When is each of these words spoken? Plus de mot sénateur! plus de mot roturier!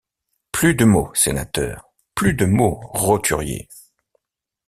Plus 0.51 0.73
de 0.73 0.83
mot 0.83 1.13
sénateur! 1.13 1.91
plus 2.15 2.33
de 2.33 2.45
mot 2.47 2.79
roturier! 2.85 3.69